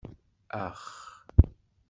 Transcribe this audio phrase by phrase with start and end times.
[0.63, 0.79] Ax!